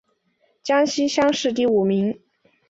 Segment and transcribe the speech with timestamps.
[0.63, 2.19] 江西乡试第五名。